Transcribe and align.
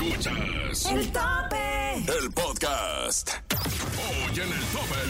Escuchas 0.00 0.86
El 0.90 1.12
tope. 1.12 1.94
el 2.18 2.32
podcast. 2.32 3.30
Hoy 3.96 4.40
en 4.40 4.52
el 4.52 4.64
tope. 4.72 5.00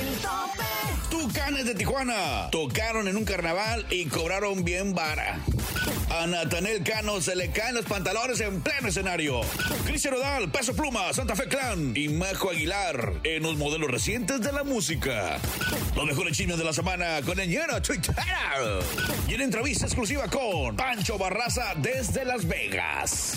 El 0.00 0.16
tope. 0.18 1.08
Tucanes 1.08 1.66
de 1.66 1.74
Tijuana 1.76 2.48
tocaron 2.50 3.06
en 3.06 3.16
un 3.16 3.24
carnaval 3.24 3.86
y 3.90 4.06
cobraron 4.06 4.64
bien 4.64 4.94
vara. 4.94 5.38
A 6.10 6.26
Natanel 6.26 6.82
Cano 6.82 7.20
se 7.20 7.36
le 7.36 7.52
caen 7.52 7.76
los 7.76 7.84
pantalones 7.84 8.40
en 8.40 8.60
pleno 8.60 8.88
escenario. 8.88 9.40
Cristian 9.86 10.14
Odal, 10.14 10.50
Peso 10.50 10.74
Pluma, 10.74 11.12
Santa 11.12 11.36
Fe 11.36 11.46
Clan 11.46 11.92
y 11.96 12.08
Majo 12.08 12.50
Aguilar 12.50 13.20
en 13.22 13.44
los 13.44 13.56
modelos 13.56 13.88
recientes 13.88 14.40
de 14.40 14.50
la 14.50 14.64
música. 14.64 15.38
Los 15.94 16.06
mejores 16.06 16.36
chismes 16.36 16.58
de 16.58 16.64
la 16.64 16.72
semana 16.72 17.20
con 17.24 17.38
el 17.38 17.48
ñero 17.48 17.80
Tuitero. 17.80 18.80
Y 19.28 19.34
en 19.34 19.42
entrevista 19.42 19.86
exclusiva 19.86 20.26
con 20.26 20.74
Pancho 20.74 21.16
Barraza 21.18 21.74
desde 21.76 22.24
Las 22.24 22.44
Vegas. 22.48 23.36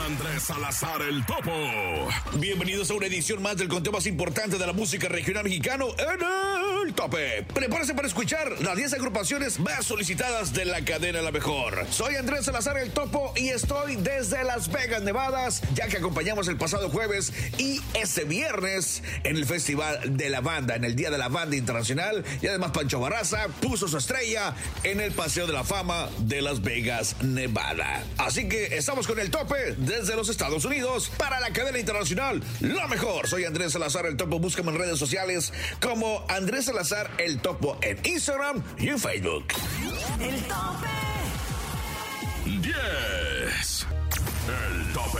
Andrés 0.00 0.42
Salazar 0.42 1.02
el 1.02 1.24
Topo. 1.24 1.52
Bienvenidos 2.38 2.90
a 2.90 2.94
una 2.94 3.06
edición 3.06 3.42
más 3.42 3.56
del 3.56 3.68
conteo 3.68 3.92
más 3.92 4.06
importante 4.06 4.58
de 4.58 4.66
la 4.66 4.72
música 4.72 5.08
regional 5.08 5.44
mexicano 5.44 5.88
en 5.98 6.86
el 6.86 6.94
tope. 6.94 7.44
Prepárese 7.54 7.94
para 7.94 8.08
escuchar 8.08 8.60
las 8.60 8.76
10 8.76 8.94
agrupaciones 8.94 9.60
más 9.60 9.86
solicitadas 9.86 10.52
de 10.52 10.64
la 10.64 10.84
cadena 10.84 11.22
La 11.22 11.32
Mejor. 11.32 11.86
Soy 11.90 12.16
Andrés 12.16 12.44
Salazar 12.44 12.78
el 12.78 12.90
Topo 12.90 13.32
y 13.36 13.48
estoy 13.48 13.96
desde 13.96 14.42
Las 14.44 14.70
Vegas, 14.70 15.02
Nevadas, 15.02 15.62
ya 15.74 15.86
que 15.86 15.98
acompañamos 15.98 16.48
el 16.48 16.56
pasado 16.56 16.88
jueves 16.88 17.32
y 17.58 17.80
este 17.94 18.24
viernes 18.24 19.02
en 19.22 19.36
el 19.36 19.46
Festival 19.46 20.16
de 20.16 20.28
la 20.28 20.40
Banda, 20.40 20.76
en 20.76 20.84
el 20.84 20.96
Día 20.96 21.10
de 21.10 21.18
la 21.18 21.28
Banda 21.28 21.56
Internacional. 21.56 22.24
Y 22.42 22.46
además 22.46 22.72
Pancho 22.72 23.00
Barraza 23.00 23.48
puso 23.60 23.88
su 23.88 23.98
estrella 23.98 24.54
en 24.82 25.00
el 25.00 25.12
Paseo 25.12 25.46
de 25.46 25.52
la 25.52 25.64
Fama 25.64 26.08
de 26.18 26.42
Las 26.42 26.62
Vegas, 26.62 27.16
Nevada. 27.22 28.04
Así 28.18 28.48
que 28.48 28.76
estamos 28.76 29.06
con 29.06 29.18
el 29.18 29.30
tope 29.30 29.74
desde 29.84 30.16
los 30.16 30.28
Estados 30.28 30.64
Unidos 30.64 31.10
para 31.16 31.40
la 31.40 31.52
cadena 31.52 31.78
internacional 31.78 32.42
La 32.60 32.86
Mejor. 32.88 33.28
Soy 33.28 33.44
Andrés 33.44 33.72
Salazar 33.72 34.06
el 34.06 34.16
Topo. 34.16 34.38
Búscame 34.38 34.70
en 34.72 34.78
redes 34.78 34.98
sociales 34.98 35.52
como 35.80 36.24
Andrés 36.28 36.66
Salazar 36.66 37.10
el 37.18 37.40
Topo 37.40 37.78
en 37.82 37.98
Instagram 38.04 38.62
y 38.78 38.88
en 38.88 38.98
Facebook. 38.98 39.44
El 40.20 40.42
tope. 40.44 40.88
10. 42.46 43.83
El 44.46 44.92
tope. 44.92 45.18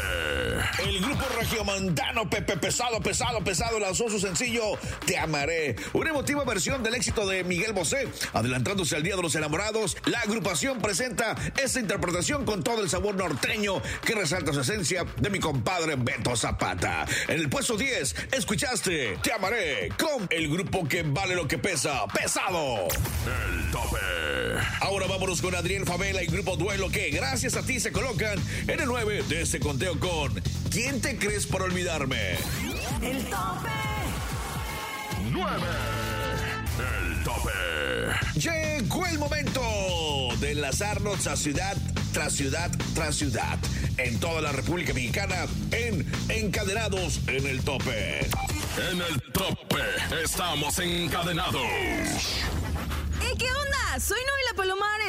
El 0.87 1.01
grupo 1.01 1.25
regiomontano 1.39 2.29
Pepe 2.29 2.59
Pesado, 2.59 3.01
Pesado, 3.01 3.43
Pesado 3.43 3.79
lanzó 3.79 4.11
su 4.11 4.21
sencillo 4.21 4.63
Te 5.07 5.19
Amaré, 5.19 5.77
una 5.95 6.11
emotiva 6.11 6.45
versión 6.45 6.83
del 6.83 6.95
éxito 6.95 7.27
de 7.27 7.43
Miguel 7.43 7.73
Bosé. 7.73 8.09
Adelantándose 8.35 8.97
al 8.97 9.03
Día 9.03 9.17
de 9.17 9.23
los 9.23 9.35
Enamorados, 9.35 9.97
la 10.05 10.21
agrupación 10.21 10.81
presenta 10.81 11.35
esta 11.57 11.81
interpretación 11.81 12.45
con 12.45 12.63
todo 12.63 12.83
el 12.83 12.91
sabor 12.91 13.15
norteño 13.15 13.81
que 14.05 14.15
resalta 14.15 14.53
su 14.53 14.61
esencia 14.61 15.05
de 15.17 15.31
mi 15.31 15.41
compadre 15.41 15.97
Beto 15.97 16.37
Zapata. 16.37 17.07
En 17.29 17.41
el 17.41 17.49
puesto 17.49 17.77
10, 17.77 18.15
escuchaste 18.33 19.19
Te 19.23 19.33
Amaré 19.33 19.91
con 19.99 20.27
el 20.29 20.51
grupo 20.51 20.87
que 20.87 21.03
vale 21.03 21.35
lo 21.35 21.49
que 21.49 21.57
pesa, 21.57 22.07
Pesado. 22.09 22.89
El 23.25 23.71
tope. 23.71 23.97
Ahora 24.81 25.07
vámonos 25.07 25.41
con 25.41 25.55
Adrián 25.55 25.87
Favela 25.87 26.23
y 26.23 26.27
Grupo 26.27 26.57
Duelo 26.57 26.91
que 26.91 27.11
gracias 27.11 27.57
a 27.57 27.63
ti 27.63 27.81
se 27.81 27.91
colocan 27.91 28.39
en 28.69 28.81
el 28.81 28.87
9 28.87 29.14
de 29.23 29.43
este 29.43 29.61
conteo 29.61 29.99
con 30.01 30.43
¿Quién 30.71 31.01
te 31.01 31.17
crees 31.17 31.47
por 31.47 31.63
olvidarme? 31.63 32.33
El 33.01 33.25
tope. 33.27 33.71
9. 35.31 35.63
El 36.79 37.23
tope. 37.23 38.41
Llegó 38.41 39.07
el 39.07 39.19
momento 39.19 39.61
de 40.41 40.53
enlazarnos 40.53 41.27
a 41.29 41.37
ciudad 41.37 41.77
tras 42.13 42.33
ciudad 42.33 42.71
tras 42.95 43.15
ciudad 43.15 43.59
en 43.99 44.19
toda 44.19 44.41
la 44.41 44.53
República 44.53 44.93
Mexicana 44.93 45.47
en 45.71 46.05
Encadenados 46.29 47.21
en 47.29 47.47
el 47.47 47.63
Tope. 47.63 48.21
En 48.91 49.01
el 49.01 49.23
tope 49.33 49.83
estamos 50.25 50.77
encadenados. 50.81 51.63
¡Hey, 53.21 53.35
qué 53.39 53.47
onda! 53.47 54.01
Soy 54.01 54.19
Novela 54.19 54.57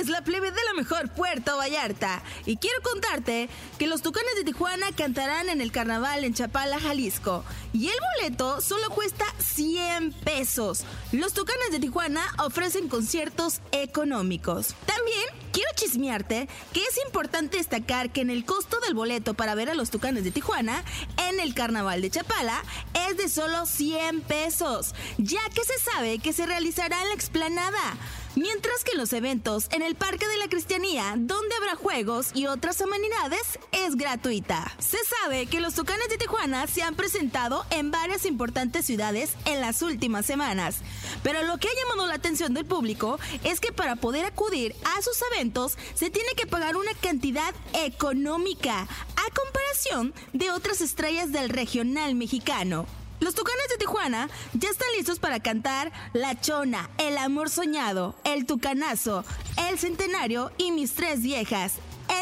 Palomares, 0.05 0.09
la 0.09 0.21
plebe 0.23 0.51
de 0.51 0.63
la 0.65 0.73
mejor 0.73 1.09
Puerto 1.09 1.57
Vallarta. 1.57 2.21
Y 2.45 2.57
quiero 2.57 2.81
contarte 2.81 3.49
que 3.77 3.87
los 3.87 4.01
Tucanes 4.01 4.35
de 4.35 4.43
Tijuana 4.43 4.87
cantarán 4.95 5.49
en 5.49 5.61
el 5.61 5.71
carnaval 5.71 6.23
en 6.23 6.33
Chapala, 6.33 6.79
Jalisco. 6.79 7.43
Y 7.73 7.87
el 7.87 7.97
boleto 8.17 8.61
solo 8.61 8.89
cuesta 8.89 9.25
100 9.39 10.13
pesos. 10.23 10.83
Los 11.11 11.33
Tucanes 11.33 11.71
de 11.71 11.79
Tijuana 11.79 12.23
ofrecen 12.43 12.87
conciertos 12.87 13.61
económicos. 13.71 14.75
También 14.85 15.25
quiero 15.51 15.69
chismearte 15.75 16.47
que 16.73 16.81
es 16.81 16.97
importante 17.05 17.57
destacar 17.57 18.11
que 18.11 18.21
en 18.21 18.29
el 18.29 18.45
costo 18.45 18.79
del 18.81 18.93
boleto 18.93 19.33
para 19.33 19.55
ver 19.55 19.69
a 19.69 19.75
los 19.75 19.89
Tucanes 19.89 20.23
de 20.23 20.31
Tijuana 20.31 20.83
en 21.29 21.39
el 21.39 21.53
carnaval 21.53 22.01
de 22.01 22.09
Chapala 22.09 22.63
es 23.07 23.17
de 23.17 23.29
solo 23.29 23.65
100 23.65 24.21
pesos, 24.21 24.93
ya 25.17 25.41
que 25.53 25.63
se 25.63 25.79
sabe 25.79 26.19
que 26.19 26.33
se 26.33 26.45
realizará 26.45 27.01
en 27.01 27.09
la 27.09 27.15
explanada. 27.15 27.97
Mientras 28.35 28.83
que 28.83 28.97
los 28.97 29.13
eventos 29.13 29.67
en 29.71 29.81
el 29.81 29.94
Parque 29.95 30.27
de 30.27 30.37
la 30.37 30.47
Cristianía, 30.47 31.15
donde 31.17 31.55
habrá 31.55 31.75
juegos 31.75 32.31
y 32.33 32.47
otras 32.47 32.81
amenidades, 32.81 33.59
es 33.71 33.95
gratuita. 33.95 34.71
Se 34.79 34.97
sabe 35.03 35.47
que 35.47 35.61
los 35.61 35.73
Tucanes 35.73 36.07
de 36.09 36.17
Tijuana 36.17 36.67
se 36.67 36.83
han 36.83 36.95
presentado 36.95 37.65
en 37.69 37.91
varias 37.91 38.25
importantes 38.25 38.85
ciudades 38.85 39.31
en 39.45 39.61
las 39.61 39.81
últimas 39.81 40.25
semanas, 40.25 40.77
pero 41.23 41.43
lo 41.43 41.57
que 41.57 41.67
ha 41.67 41.81
llamado 41.81 42.07
la 42.07 42.15
atención 42.15 42.53
del 42.53 42.65
público 42.65 43.19
es 43.43 43.59
que 43.59 43.71
para 43.71 43.95
poder 43.95 44.25
acudir 44.25 44.75
a 44.83 45.01
sus 45.01 45.19
eventos 45.31 45.77
se 45.93 46.09
tiene 46.09 46.29
que 46.35 46.47
pagar 46.47 46.75
una 46.75 46.93
cantidad 46.93 47.53
económica, 47.73 48.81
a 48.81 49.33
comparación 49.33 50.13
de 50.33 50.51
otras 50.51 50.81
estrellas 50.81 51.31
del 51.31 51.49
regional 51.49 52.15
mexicano. 52.15 52.85
Los 53.19 53.33
Tucanes 53.33 53.67
de 53.69 53.77
Tijuana 53.77 54.29
ya 54.53 54.69
están 54.69 54.87
listos 54.97 55.19
para 55.19 55.39
cantar 55.39 55.91
La 56.13 56.39
Chona, 56.39 56.89
El 56.97 57.17
Amor 57.17 57.49
Soñado, 57.49 58.15
El 58.23 58.45
Tucanazo, 58.45 59.23
El 59.69 59.79
Centenario 59.79 60.51
y 60.57 60.71
Mis 60.71 60.93
Tres 60.93 61.21
Viejas 61.21 61.73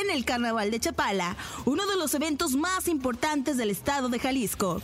en 0.01 0.11
el 0.11 0.23
Carnaval 0.23 0.71
de 0.71 0.79
Chapala, 0.79 1.35
uno 1.65 1.85
de 1.87 1.97
los 1.97 2.13
eventos 2.13 2.53
más 2.53 2.87
importantes 2.87 3.57
del 3.57 3.69
estado 3.69 4.09
de 4.09 4.19
Jalisco. 4.19 4.81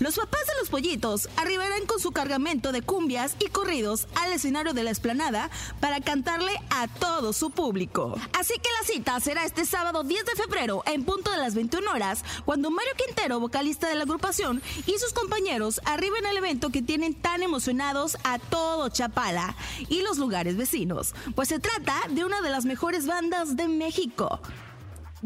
Los 0.00 0.16
papás 0.16 0.44
de 0.46 0.54
los 0.58 0.70
pollitos 0.70 1.28
arribarán 1.36 1.86
con 1.86 2.00
su 2.00 2.10
cargamento 2.10 2.72
de 2.72 2.82
cumbias 2.82 3.36
y 3.38 3.48
corridos 3.48 4.08
al 4.16 4.32
escenario 4.32 4.72
de 4.72 4.82
la 4.82 4.90
esplanada 4.90 5.50
para 5.78 6.00
cantarle 6.00 6.52
a 6.70 6.88
todo 6.88 7.32
su 7.32 7.52
público. 7.52 8.16
Así 8.32 8.54
que 8.54 8.68
la 8.80 8.92
cita 8.92 9.20
será 9.20 9.44
este 9.44 9.64
sábado 9.64 10.02
10 10.02 10.26
de 10.26 10.34
febrero 10.34 10.82
en 10.86 11.04
punto 11.04 11.30
de 11.30 11.36
las 11.36 11.54
21 11.54 11.88
horas, 11.88 12.24
cuando 12.44 12.72
Mario 12.72 12.92
Quintero, 12.96 13.38
vocalista 13.38 13.88
de 13.88 13.94
la 13.94 14.02
agrupación, 14.02 14.60
y 14.84 14.98
sus 14.98 15.12
compañeros 15.12 15.80
arriben 15.84 16.26
al 16.26 16.36
evento 16.36 16.70
que 16.70 16.82
tienen 16.82 17.14
tan 17.14 17.44
emocionados 17.44 18.18
a 18.24 18.40
todo 18.40 18.88
Chapala 18.88 19.54
y 19.88 20.02
los 20.02 20.18
lugares 20.18 20.56
vecinos, 20.56 21.14
pues 21.36 21.48
se 21.48 21.60
trata 21.60 22.00
de 22.10 22.24
una 22.24 22.40
de 22.40 22.50
las 22.50 22.64
mejores 22.64 23.06
bandas 23.06 23.56
de 23.56 23.68
México. 23.68 24.40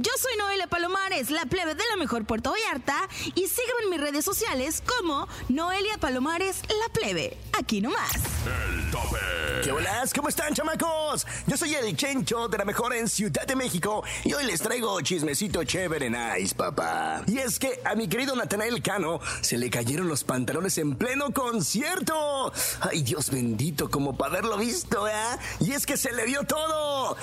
Yo 0.01 0.13
soy 0.17 0.31
Noelia 0.39 0.69
Palomares, 0.69 1.29
la 1.29 1.45
plebe 1.47 1.75
de 1.75 1.83
la 1.91 1.97
mejor 1.97 2.25
Puerto 2.25 2.53
Vallarta, 2.53 3.09
y 3.35 3.49
síganme 3.49 3.83
en 3.83 3.91
mis 3.91 4.01
redes 4.01 4.25
sociales 4.25 4.81
como 4.87 5.27
Noelia 5.49 5.99
Palomares, 5.99 6.63
la 6.69 6.93
plebe. 6.93 7.37
Aquí 7.59 7.81
nomás. 7.81 8.38
El 8.49 8.91
tope. 8.91 9.19
¿Qué 9.63 9.73
holas? 9.73 10.15
¿Cómo 10.15 10.29
están, 10.29 10.55
chamacos? 10.55 11.27
Yo 11.47 11.57
soy 11.57 11.75
el 11.75 11.97
Chencho 11.97 12.49
de 12.49 12.59
la 12.59 12.65
mejor 12.65 12.95
en 12.95 13.09
Ciudad 13.09 13.45
de 13.45 13.57
México 13.57 14.05
y 14.25 14.33
hoy 14.33 14.45
les 14.47 14.61
traigo 14.61 15.01
chismecito 15.01 15.65
chévere 15.65 16.09
nice, 16.09 16.55
papá. 16.55 17.23
Y 17.27 17.39
es 17.39 17.59
que 17.59 17.81
a 17.85 17.95
mi 17.95 18.09
querido 18.09 18.37
Natanael 18.37 18.81
Cano 18.83 19.21
se 19.41 19.59
le 19.59 19.69
cayeron 19.69 20.09
los 20.09 20.23
pantalones 20.23 20.79
en 20.79 20.95
pleno 20.95 21.33
concierto. 21.33 22.53
Ay, 22.81 23.03
Dios 23.03 23.31
bendito, 23.31 23.91
como 23.91 24.17
para 24.17 24.35
haberlo 24.35 24.59
visto, 24.59 25.09
¿eh? 25.09 25.13
Y 25.61 25.73
es 25.73 25.87
que 25.87 25.97
se 25.97 26.13
le 26.13 26.25
vio 26.25 26.45
todo. 26.45 27.17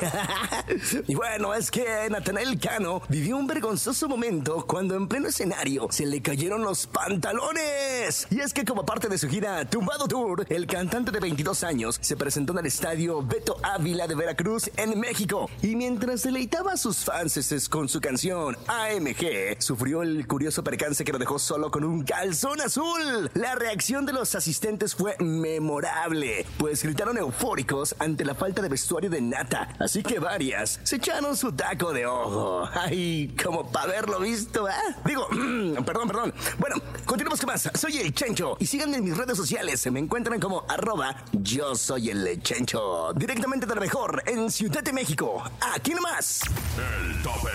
y 1.07 1.16
bueno, 1.16 1.54
es 1.54 1.71
que 1.71 2.10
Natanael 2.10 2.60
Cano 2.60 3.01
vivió 3.07 3.38
un 3.38 3.48
vergonzoso 3.48 4.10
momento 4.10 4.66
cuando 4.68 4.95
en 4.95 5.07
pleno 5.07 5.30
escenario 5.30 5.88
se 5.89 6.06
le 6.06 6.21
cayeron 6.21 6.63
los 6.63 6.86
pantalones. 6.88 8.28
Y 8.30 8.42
es 8.42 8.54
que 8.54 8.66
como 8.66 8.86
parte 8.86 9.07
de 9.07 9.18
su 9.18 9.30
gira 9.30 9.63
Tumbado 9.66 10.07
Tour, 10.07 10.45
el 10.50 10.68
cantante 10.68 11.12
de 11.15 11.21
22 11.21 11.63
años 11.63 11.97
se 12.01 12.17
presentó 12.17 12.51
en 12.51 12.59
el 12.59 12.65
estadio 12.65 13.21
Beto 13.21 13.56
Ávila 13.63 14.06
de 14.06 14.15
Veracruz, 14.15 14.69
en 14.75 15.00
México. 15.00 15.50
Y 15.62 15.77
mientras 15.77 16.23
deleitaba 16.23 16.73
a 16.73 16.77
sus 16.77 17.06
fans 17.06 17.69
con 17.69 17.88
su 17.88 18.01
canción 18.01 18.57
AMG, 18.67 19.56
sufrió 19.59 20.01
el 20.01 20.27
curioso 20.27 20.62
percance 20.62 21.06
que 21.06 21.13
lo 21.13 21.17
dejó 21.17 21.39
solo 21.39 21.71
con 21.71 21.85
un 21.85 22.03
calzón 22.03 22.59
azul. 22.59 23.29
La 23.33 23.56
reacción 23.56 24.06
de 24.06 24.12
los 24.12 24.35
asistentes 24.35 24.94
fue 24.94 25.15
memorable, 25.19 26.45
pues 26.57 26.83
gritaron 26.83 27.18
eufóricos 27.18 27.95
ante 28.00 28.25
la 28.25 28.35
falta 28.35 28.61
de 28.61 28.68
vestuario 28.68 29.09
de 29.09 29.21
Nata. 29.21 29.69
Así 29.79 30.03
que 30.03 30.19
varias 30.19 30.81
se 30.83 30.97
echaron 30.97 31.38
su 31.38 31.53
taco 31.53 31.94
de 31.94 32.06
ojo. 32.06 32.68
Ay, 32.73 33.33
como 33.41 33.71
para 33.71 33.85
haberlo 33.85 34.19
visto, 34.19 34.68
¿eh? 34.68 34.73
Digo, 35.06 35.27
perdón, 35.85 36.07
perdón. 36.09 36.33
Bueno, 36.59 36.75
continuamos 37.06 37.39
con 37.39 37.47
más. 37.47 37.69
Soy 37.73 38.00
el 38.00 38.13
Chencho 38.13 38.57
y 38.59 38.65
síganme 38.65 38.97
en 38.97 39.06
mis 39.06 39.15
redes 39.15 39.38
sociales. 39.38 39.89
Me 39.91 40.00
encuentran 40.00 40.39
como 40.39 40.65
arroba 40.68 40.94
yo 41.33 41.75
soy 41.75 42.09
el 42.09 42.42
Chencho. 42.42 43.12
Directamente 43.15 43.65
de 43.65 43.75
la 43.75 43.81
mejor 43.81 44.24
en 44.25 44.50
Ciudad 44.50 44.81
de 44.81 44.94
México. 44.94 45.44
Aquí 45.74 45.94
nomás. 45.94 46.42
El 46.77 47.21
tope. 47.21 47.50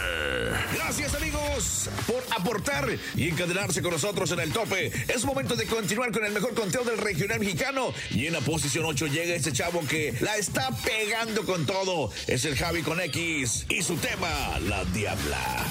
Gracias 0.74 1.14
amigos 1.14 1.88
por 2.06 2.22
aportar 2.38 2.88
y 3.14 3.28
encadenarse 3.28 3.80
con 3.80 3.92
nosotros 3.92 4.30
en 4.32 4.40
el 4.40 4.52
tope. 4.52 4.92
Es 5.08 5.24
momento 5.24 5.56
de 5.56 5.66
continuar 5.66 6.12
con 6.12 6.24
el 6.24 6.32
mejor 6.32 6.54
conteo 6.54 6.84
del 6.84 6.98
regional 6.98 7.40
mexicano. 7.40 7.92
Y 8.10 8.26
en 8.26 8.34
la 8.34 8.40
posición 8.40 8.84
8 8.84 9.06
llega 9.06 9.34
ese 9.34 9.52
chavo 9.52 9.80
que 9.88 10.14
la 10.20 10.36
está 10.36 10.70
pegando 10.84 11.44
con 11.44 11.64
todo. 11.64 12.10
Es 12.26 12.44
el 12.44 12.56
Javi 12.56 12.82
con 12.82 13.00
X 13.00 13.66
y 13.68 13.82
su 13.82 13.96
tema, 13.96 14.58
La 14.68 14.84
Diabla. 14.86 15.64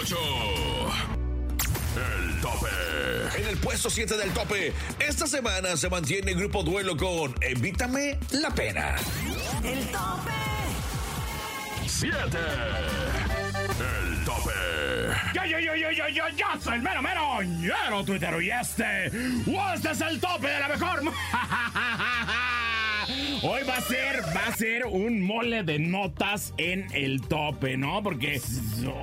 8. 0.00 1.11
El 3.52 3.58
puesto 3.58 3.90
7 3.90 4.16
del 4.16 4.30
tope, 4.30 4.72
esta 4.98 5.26
semana 5.26 5.76
se 5.76 5.90
mantiene 5.90 6.30
el 6.30 6.38
grupo 6.38 6.62
Duelo 6.62 6.96
con 6.96 7.34
Evítame 7.42 8.18
la 8.30 8.48
Pena. 8.48 8.96
El 9.62 9.78
tope. 9.88 10.30
7. 11.86 12.16
El 13.78 14.24
tope. 14.24 14.50
Yo, 15.34 15.44
yo, 15.44 15.58
yo, 15.58 15.74
yo, 15.74 15.90
yo, 15.90 16.08
yo, 16.08 16.28
yo 16.34 16.46
soy 16.62 16.76
el 16.76 16.82
mero, 16.82 17.02
mero, 17.02 17.42
ñero 17.42 18.02
tuitero 18.06 18.40
y 18.40 18.50
este, 18.50 19.08
este 19.08 19.90
es 19.90 20.00
el 20.00 20.18
tope 20.18 20.48
de 20.48 20.58
la 20.58 20.68
mejor. 20.68 21.02
Hoy 23.42 23.62
va 23.68 23.76
a 23.76 23.80
ser, 23.80 24.20
va 24.36 24.46
a 24.46 24.52
ser 24.52 24.86
un 24.86 25.20
mole 25.20 25.64
de 25.64 25.80
notas 25.80 26.54
en 26.58 26.86
el 26.94 27.22
tope, 27.22 27.76
¿no? 27.76 28.00
Porque, 28.02 28.40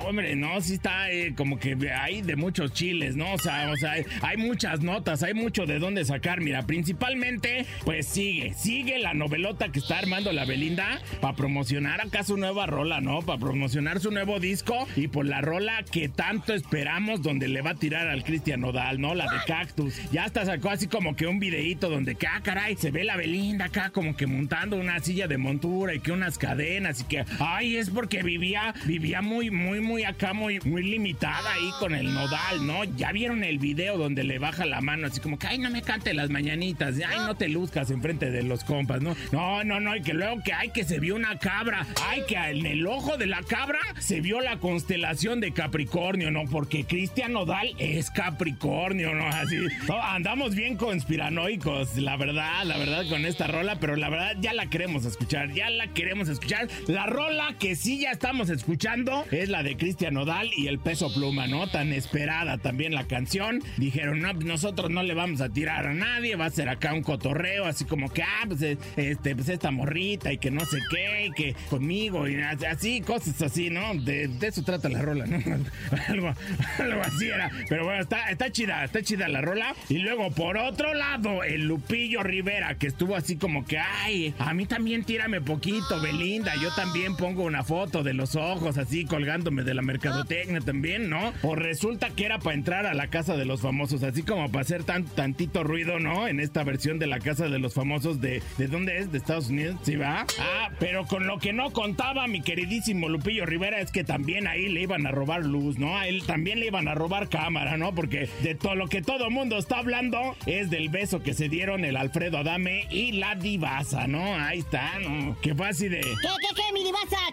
hombre, 0.06 0.34
no, 0.34 0.60
sí 0.62 0.74
está 0.74 1.10
eh, 1.10 1.34
como 1.36 1.58
que 1.58 1.76
hay 1.92 2.22
de 2.22 2.36
muchos 2.36 2.72
chiles, 2.72 3.16
¿no? 3.16 3.34
O 3.34 3.38
sea, 3.38 3.70
o 3.70 3.76
sea, 3.76 3.94
hay, 4.22 4.36
muchas 4.38 4.80
notas, 4.80 5.22
hay 5.22 5.34
mucho 5.34 5.66
de 5.66 5.78
dónde 5.78 6.06
sacar. 6.06 6.40
Mira, 6.40 6.62
principalmente, 6.62 7.66
pues 7.84 8.06
sigue, 8.06 8.54
sigue 8.54 8.98
la 8.98 9.12
novelota 9.12 9.70
que 9.70 9.78
está 9.78 9.98
armando 9.98 10.32
la 10.32 10.46
Belinda 10.46 11.00
para 11.20 11.36
promocionar 11.36 12.00
acá 12.00 12.24
su 12.24 12.38
nueva 12.38 12.64
rola, 12.64 13.02
¿no? 13.02 13.20
Para 13.20 13.38
promocionar 13.38 14.00
su 14.00 14.10
nuevo 14.10 14.40
disco 14.40 14.88
y 14.96 15.08
por 15.08 15.26
la 15.26 15.42
rola 15.42 15.84
que 15.90 16.08
tanto 16.08 16.54
esperamos 16.54 17.20
donde 17.20 17.48
le 17.48 17.60
va 17.60 17.70
a 17.70 17.74
tirar 17.74 18.08
al 18.08 18.24
Cristian 18.24 18.60
Nodal, 18.60 19.00
¿no? 19.00 19.14
La 19.14 19.24
de 19.24 19.38
Cactus. 19.46 20.00
Ya 20.12 20.24
hasta 20.24 20.46
sacó 20.46 20.70
así 20.70 20.86
como 20.86 21.14
que 21.14 21.26
un 21.26 21.38
videíto 21.38 21.90
donde 21.90 22.16
ah, 22.26 22.40
caray, 22.42 22.76
se 22.76 22.90
ve 22.90 23.04
la 23.04 23.16
Belinda 23.16 23.66
acá 23.66 23.90
como 24.00 24.16
que 24.16 24.26
montando 24.26 24.76
una 24.76 24.98
silla 25.00 25.28
de 25.28 25.36
montura 25.36 25.94
y 25.94 26.00
que 26.00 26.10
unas 26.10 26.38
cadenas 26.38 27.02
y 27.02 27.04
que, 27.04 27.22
ay, 27.38 27.76
es 27.76 27.90
porque 27.90 28.22
vivía, 28.22 28.72
vivía 28.86 29.20
muy, 29.20 29.50
muy, 29.50 29.80
muy 29.80 30.04
acá, 30.04 30.32
muy, 30.32 30.58
muy 30.60 30.82
limitada 30.82 31.52
ahí 31.52 31.70
con 31.78 31.94
el 31.94 32.14
nodal, 32.14 32.66
¿no? 32.66 32.84
Ya 32.84 33.12
vieron 33.12 33.44
el 33.44 33.58
video 33.58 33.98
donde 33.98 34.24
le 34.24 34.38
baja 34.38 34.64
la 34.64 34.80
mano 34.80 35.08
así 35.08 35.20
como 35.20 35.38
que, 35.38 35.48
ay, 35.48 35.58
no 35.58 35.68
me 35.68 35.82
cante 35.82 36.14
las 36.14 36.30
mañanitas, 36.30 36.94
ay, 37.06 37.18
no 37.26 37.34
te 37.34 37.48
luzcas 37.48 37.90
enfrente 37.90 38.30
de 38.30 38.42
los 38.42 38.64
compas, 38.64 39.02
¿no? 39.02 39.14
No, 39.32 39.64
no, 39.64 39.80
no, 39.80 39.94
y 39.94 40.00
que 40.00 40.14
luego 40.14 40.42
que, 40.42 40.54
ay, 40.54 40.70
que 40.70 40.84
se 40.84 40.98
vio 40.98 41.14
una 41.14 41.38
cabra, 41.38 41.86
ay, 42.08 42.22
que 42.26 42.36
en 42.36 42.64
el 42.64 42.86
ojo 42.86 43.18
de 43.18 43.26
la 43.26 43.42
cabra 43.42 43.80
se 43.98 44.22
vio 44.22 44.40
la 44.40 44.56
constelación 44.56 45.40
de 45.40 45.52
Capricornio, 45.52 46.30
¿no? 46.30 46.44
Porque 46.46 46.84
Cristian 46.84 47.34
Nodal 47.34 47.74
es 47.78 48.10
Capricornio, 48.10 49.14
¿no? 49.14 49.26
Así, 49.26 49.58
andamos 50.04 50.54
bien 50.54 50.78
conspiranoicos, 50.78 51.98
la 51.98 52.16
verdad, 52.16 52.64
la 52.64 52.78
verdad, 52.78 53.04
con 53.10 53.26
esta 53.26 53.46
rola, 53.46 53.78
pero 53.80 53.96
la 53.96 54.08
verdad 54.08 54.36
ya 54.40 54.52
la 54.52 54.66
queremos 54.66 55.04
escuchar, 55.04 55.52
ya 55.52 55.70
la 55.70 55.88
queremos 55.88 56.28
escuchar. 56.28 56.68
La 56.86 57.06
rola 57.06 57.54
que 57.58 57.76
sí 57.76 58.00
ya 58.00 58.10
estamos 58.10 58.50
escuchando 58.50 59.24
es 59.30 59.48
la 59.48 59.62
de 59.62 59.76
Cristian 59.76 60.14
Nodal 60.14 60.50
y 60.56 60.68
el 60.68 60.78
peso 60.78 61.12
pluma, 61.12 61.46
¿no? 61.46 61.68
Tan 61.68 61.92
esperada 61.92 62.58
también 62.58 62.94
la 62.94 63.06
canción. 63.06 63.62
Dijeron, 63.76 64.20
no, 64.20 64.32
nosotros 64.34 64.90
no 64.90 65.02
le 65.02 65.14
vamos 65.14 65.40
a 65.40 65.48
tirar 65.48 65.86
a 65.86 65.94
nadie, 65.94 66.36
va 66.36 66.46
a 66.46 66.50
ser 66.50 66.68
acá 66.68 66.94
un 66.94 67.02
cotorreo, 67.02 67.64
así 67.64 67.84
como 67.84 68.12
que, 68.12 68.22
ah, 68.22 68.44
pues, 68.46 68.62
este, 68.62 69.34
pues 69.34 69.48
esta 69.48 69.70
morrita 69.70 70.32
y 70.32 70.38
que 70.38 70.50
no 70.50 70.64
sé 70.64 70.78
qué, 70.90 71.26
y 71.26 71.30
que 71.32 71.56
conmigo, 71.68 72.28
y 72.28 72.40
así, 72.40 73.00
cosas 73.00 73.40
así, 73.42 73.70
¿no? 73.70 73.94
De, 73.94 74.28
de 74.28 74.46
eso 74.48 74.62
trata 74.62 74.88
la 74.88 75.02
rola, 75.02 75.26
¿no? 75.26 75.36
algo, 76.08 76.34
algo 76.78 77.02
así 77.02 77.28
era. 77.28 77.50
Pero 77.68 77.84
bueno, 77.84 78.02
está, 78.02 78.30
está 78.30 78.50
chida, 78.50 78.84
está 78.84 79.02
chida 79.02 79.28
la 79.28 79.40
rola. 79.40 79.74
Y 79.88 79.98
luego, 79.98 80.30
por 80.30 80.56
otro 80.56 80.94
lado, 80.94 81.42
el 81.42 81.66
Lupillo 81.66 82.22
Rivera, 82.22 82.74
que 82.76 82.86
estuvo 82.86 83.16
así 83.16 83.36
como 83.36 83.64
ay, 83.78 84.34
a 84.38 84.54
mí 84.54 84.66
también 84.66 85.04
tírame 85.04 85.40
poquito, 85.40 86.00
Belinda. 86.00 86.54
Yo 86.56 86.70
también 86.74 87.16
pongo 87.16 87.44
una 87.44 87.62
foto 87.62 88.02
de 88.02 88.14
los 88.14 88.36
ojos 88.36 88.78
así 88.78 89.04
colgándome 89.04 89.62
de 89.62 89.74
la 89.74 89.82
mercadotecnia 89.82 90.60
también, 90.60 91.08
¿no? 91.08 91.32
O 91.42 91.54
resulta 91.54 92.10
que 92.10 92.24
era 92.24 92.38
para 92.38 92.54
entrar 92.54 92.86
a 92.86 92.94
la 92.94 93.08
casa 93.08 93.36
de 93.36 93.44
los 93.44 93.60
famosos, 93.60 94.02
así 94.02 94.22
como 94.22 94.50
para 94.50 94.62
hacer 94.62 94.84
tan, 94.84 95.04
tantito 95.04 95.64
ruido, 95.64 95.98
¿no? 95.98 96.28
En 96.28 96.40
esta 96.40 96.64
versión 96.64 96.98
de 96.98 97.06
la 97.06 97.18
casa 97.18 97.48
de 97.48 97.58
los 97.58 97.74
famosos 97.74 98.20
de... 98.20 98.42
¿De 98.58 98.68
dónde 98.68 98.98
es? 98.98 99.12
¿De 99.12 99.18
Estados 99.18 99.50
Unidos? 99.50 99.76
¿Sí 99.82 99.96
va? 99.96 100.26
Ah, 100.38 100.70
pero 100.78 101.06
con 101.06 101.26
lo 101.26 101.38
que 101.38 101.52
no 101.52 101.70
contaba 101.70 102.26
mi 102.26 102.42
queridísimo 102.42 103.08
Lupillo 103.08 103.46
Rivera 103.46 103.80
es 103.80 103.90
que 103.90 104.04
también 104.04 104.46
ahí 104.46 104.68
le 104.68 104.82
iban 104.82 105.06
a 105.06 105.10
robar 105.10 105.44
luz, 105.44 105.78
¿no? 105.78 105.98
A 105.98 106.06
él 106.06 106.24
también 106.26 106.60
le 106.60 106.66
iban 106.66 106.88
a 106.88 106.94
robar 106.94 107.28
cámara, 107.28 107.76
¿no? 107.76 107.94
Porque 107.94 108.28
de 108.42 108.54
todo 108.54 108.74
lo 108.74 108.88
que 108.88 109.02
todo 109.02 109.30
mundo 109.30 109.58
está 109.58 109.78
hablando 109.78 110.36
es 110.46 110.70
del 110.70 110.88
beso 110.88 111.22
que 111.22 111.34
se 111.34 111.48
dieron 111.48 111.84
el 111.84 111.96
Alfredo 111.96 112.38
Adame 112.38 112.86
y 112.90 113.12
la 113.12 113.34
divasa, 113.60 114.06
¿no? 114.06 114.22
Ahí 114.36 114.60
está, 114.60 114.98
¿no? 115.00 115.36
Fue 115.54 115.68
así 115.68 115.88
de... 115.88 116.00
¿Qué, 116.00 116.08
qué, 116.16 116.54
qué, 116.56 116.72
mi? 116.72 116.80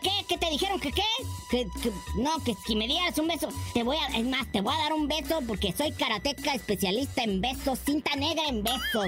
¿Qué? 0.02 0.10
¿Qué 0.28 0.38
te 0.38 0.50
dijeron 0.50 0.80
que 0.80 0.92
qué? 0.92 1.02
Que, 1.50 1.66
que- 1.82 1.92
no, 2.22 2.38
que 2.44 2.54
si 2.68 2.76
me 2.76 2.86
dieras 2.86 3.18
un 3.18 3.28
beso, 3.28 3.48
te 3.74 3.82
voy 3.84 3.96
a, 3.98 4.18
es 4.18 4.26
más, 4.26 4.46
te 4.52 4.60
voy 4.62 4.74
a 4.76 4.78
dar 4.84 4.94
un 4.94 5.08
beso 5.08 5.40
porque 5.48 5.72
soy 5.72 5.92
karateca 5.94 6.54
especialista 6.54 7.24
en 7.24 7.40
besos, 7.40 7.80
cinta 7.86 8.14
negra 8.18 8.44
en 8.50 8.62
besos, 8.64 9.08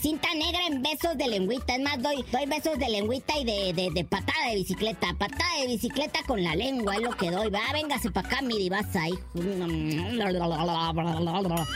cinta 0.00 0.28
negra 0.34 0.66
en 0.66 0.82
besos 0.82 1.16
de 1.16 1.28
lengüita, 1.28 1.76
es 1.76 1.82
más, 1.82 2.02
doy, 2.02 2.24
doy 2.32 2.46
besos 2.46 2.78
de 2.78 2.88
lengüita 2.88 3.38
y 3.38 3.44
de, 3.44 3.72
de, 3.72 3.90
de 3.92 4.04
patada 4.04 4.48
de 4.50 4.56
bicicleta, 4.56 5.14
patada 5.18 5.60
de 5.60 5.68
bicicleta 5.68 6.18
con 6.26 6.42
la 6.42 6.56
lengua, 6.56 6.96
es 6.96 7.02
lo 7.02 7.10
que 7.16 7.30
doy, 7.30 7.48
va, 7.50 7.60
véngase 7.72 8.10
para 8.10 8.26
acá, 8.26 8.42
mi 8.42 8.54
hijo. 8.56 8.74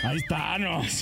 Ahí 0.03 0.17
está, 0.17 0.59
no. 0.59 0.83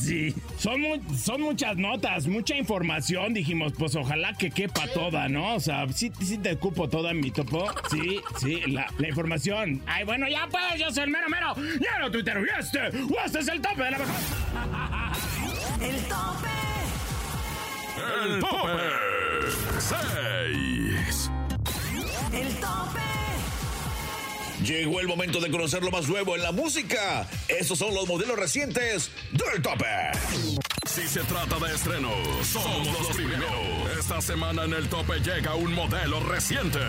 Sí. 0.00 0.34
Son, 0.58 0.80
mu- 0.80 1.16
son 1.16 1.40
muchas 1.42 1.76
notas, 1.76 2.26
mucha 2.26 2.54
información. 2.56 3.19
Dijimos, 3.28 3.72
pues 3.78 3.94
ojalá 3.94 4.32
que 4.34 4.50
quepa 4.50 4.86
toda, 4.88 5.28
¿no? 5.28 5.54
O 5.54 5.60
sea, 5.60 5.86
sí, 5.92 6.10
sí 6.20 6.38
te 6.38 6.52
ocupo 6.52 6.88
toda 6.88 7.10
en 7.10 7.20
mi 7.20 7.30
topo. 7.30 7.66
Sí, 7.90 8.20
sí, 8.40 8.60
la, 8.66 8.86
la 8.98 9.08
información. 9.08 9.82
Ay, 9.86 10.04
bueno, 10.04 10.26
ya 10.28 10.48
pues, 10.50 10.64
yo 10.78 10.90
soy 10.90 11.04
el 11.04 11.10
mero 11.10 11.28
mero. 11.28 11.54
Ya 11.80 11.98
no 11.98 12.10
tuitero. 12.10 12.40
Y 12.44 12.48
este, 12.58 12.88
este 13.24 13.38
es 13.40 13.48
el 13.48 13.60
tope 13.60 13.84
de 13.84 13.90
la 13.90 13.98
mejor. 13.98 14.14
El 15.80 15.96
tope. 16.02 16.48
El 18.24 18.40
tope. 18.40 19.00
6. 19.78 21.30
El 22.32 22.48
tope. 22.56 23.00
Llegó 24.64 25.00
el 25.00 25.08
momento 25.08 25.40
de 25.40 25.50
conocer 25.50 25.82
lo 25.82 25.90
más 25.90 26.06
nuevo 26.06 26.36
en 26.36 26.42
la 26.42 26.52
música. 26.52 27.26
Estos 27.48 27.78
son 27.78 27.94
los 27.94 28.06
modelos 28.06 28.38
recientes 28.38 29.10
del 29.32 29.62
tope. 29.62 29.86
Si 30.92 31.06
se 31.06 31.20
trata 31.20 31.56
de 31.60 31.72
estrenos, 31.72 32.12
somos 32.48 32.84
los 32.88 33.16
primeros. 33.16 33.48
Esta 33.96 34.20
semana 34.20 34.64
en 34.64 34.72
el 34.72 34.88
tope 34.88 35.20
llega 35.20 35.54
un 35.54 35.72
modelo 35.72 36.18
reciente. 36.18 36.80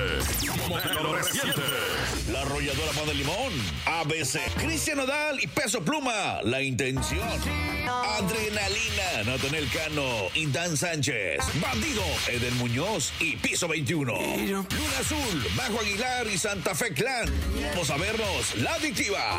Modelo 0.68 1.14
reciente. 1.14 1.62
La 2.32 2.42
arrolladora 2.42 2.92
Pan 2.94 3.06
de 3.06 3.14
Limón, 3.14 3.54
ABC, 3.86 4.40
Cristian 4.58 4.98
Nodal 4.98 5.40
y 5.40 5.46
Peso 5.46 5.84
Pluma, 5.84 6.40
La 6.44 6.64
Intención, 6.64 7.28
Adrenalina, 7.88 9.24
Natanel 9.24 9.70
Cano 9.70 10.30
y 10.34 10.48
Dan 10.48 10.76
Sánchez, 10.76 11.38
Bandido, 11.62 12.04
Eden 12.28 12.58
Muñoz 12.58 13.14
y 13.20 13.36
Piso 13.38 13.68
21, 13.68 14.14
Luna 14.14 14.66
Azul, 15.00 15.48
Bajo 15.56 15.80
Aguilar 15.80 16.26
y 16.26 16.40
Santa 16.40 16.74
Fe 16.74 16.92
Clan. 16.92 17.30
Vamos 17.70 17.90
a 17.92 17.98
vernos, 17.98 18.56
La 18.56 18.74
Adictiva. 18.74 19.38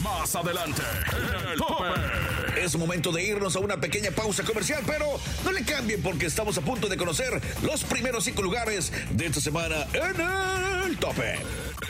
Más 0.00 0.34
adelante, 0.34 0.82
en 1.12 1.48
el 1.48 1.58
tope. 1.58 2.41
Es 2.56 2.76
momento 2.76 3.10
de 3.12 3.24
irnos 3.24 3.56
a 3.56 3.60
una 3.60 3.78
pequeña 3.78 4.10
pausa 4.10 4.42
comercial, 4.44 4.82
pero 4.86 5.18
no 5.44 5.52
le 5.52 5.64
cambien 5.64 6.02
porque 6.02 6.26
estamos 6.26 6.56
a 6.58 6.60
punto 6.60 6.88
de 6.88 6.96
conocer 6.96 7.40
los 7.62 7.82
primeros 7.84 8.24
cinco 8.24 8.42
lugares 8.42 8.92
de 9.10 9.26
esta 9.26 9.40
semana 9.40 9.86
en 9.94 10.90
el 10.90 10.96
tope. 10.98 11.38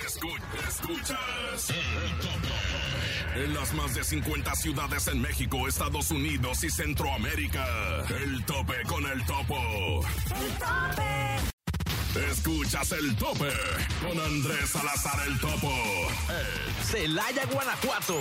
Escu- 0.07 0.41
escuchas 0.69 1.71
el 1.71 2.19
tope. 2.19 3.43
En 3.45 3.55
las 3.55 3.73
más 3.75 3.95
de 3.95 4.05
50 4.05 4.55
ciudades 4.55 5.07
en 5.09 5.21
México, 5.21 5.67
Estados 5.67 6.11
Unidos 6.11 6.63
y 6.65 6.71
Centroamérica. 6.71 7.67
El 8.23 8.45
tope 8.45 8.75
con 8.87 9.05
el 9.07 9.25
topo. 9.27 10.05
El 10.27 10.53
tope. 10.59 11.13
Escuchas 12.31 12.93
el 12.93 13.17
tope 13.17 13.49
con 14.03 14.21
Andrés 14.21 14.69
Salazar 14.71 15.27
el 15.27 15.39
topo. 15.41 15.73
Celaya, 16.91 17.45
Guanajuato. 17.47 18.21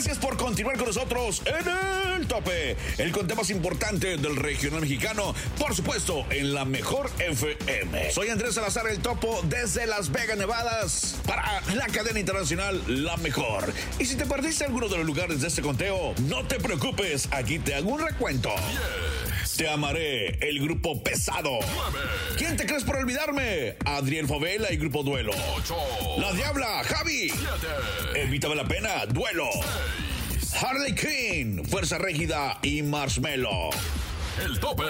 Gracias 0.00 0.16
por 0.16 0.38
continuar 0.38 0.78
con 0.78 0.86
nosotros 0.86 1.42
en 1.44 2.22
el 2.22 2.26
tope, 2.26 2.74
el 2.96 3.12
conteo 3.12 3.36
más 3.36 3.50
importante 3.50 4.16
del 4.16 4.34
regional 4.34 4.80
mexicano, 4.80 5.34
por 5.58 5.74
supuesto, 5.74 6.24
en 6.30 6.54
la 6.54 6.64
mejor 6.64 7.10
FM. 7.18 8.10
Soy 8.10 8.30
Andrés 8.30 8.54
Salazar 8.54 8.86
el 8.86 9.00
Topo 9.00 9.42
desde 9.42 9.86
Las 9.86 10.10
Vegas, 10.10 10.38
Nevadas, 10.38 11.18
para 11.26 11.60
la 11.74 11.86
cadena 11.88 12.18
internacional 12.18 12.82
La 12.86 13.18
Mejor. 13.18 13.74
Y 13.98 14.06
si 14.06 14.16
te 14.16 14.24
perdiste 14.24 14.64
alguno 14.64 14.88
de 14.88 14.96
los 14.96 15.04
lugares 15.04 15.42
de 15.42 15.48
este 15.48 15.60
conteo, 15.60 16.14
no 16.28 16.46
te 16.46 16.58
preocupes, 16.58 17.28
aquí 17.30 17.58
te 17.58 17.74
hago 17.74 17.90
un 17.90 18.00
recuento. 18.00 18.54
Te 19.60 19.68
amaré, 19.68 20.38
el 20.40 20.58
grupo 20.58 21.02
pesado. 21.02 21.58
¿Quién 22.38 22.56
te 22.56 22.64
crees 22.64 22.82
por 22.82 22.96
olvidarme? 22.96 23.76
Adriel 23.84 24.26
Favela 24.26 24.72
y 24.72 24.78
Grupo 24.78 25.02
Duelo. 25.02 25.32
La 26.16 26.32
Diabla, 26.32 26.82
Javi. 26.82 27.30
Evítame 28.14 28.54
la 28.54 28.64
pena, 28.64 29.04
Duelo. 29.04 29.50
Harley 30.62 30.94
Quinn, 30.94 31.62
Fuerza 31.66 31.98
Régida 31.98 32.58
y 32.62 32.80
Marshmello. 32.80 33.68
El 34.42 34.58
tope. 34.58 34.84